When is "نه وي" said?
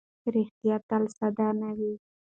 1.59-1.93